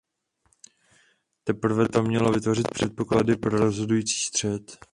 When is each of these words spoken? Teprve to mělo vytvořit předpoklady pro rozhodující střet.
Teprve 1.43 1.89
to 1.89 2.03
mělo 2.03 2.31
vytvořit 2.31 2.67
předpoklady 2.73 3.35
pro 3.37 3.57
rozhodující 3.57 4.19
střet. 4.25 4.79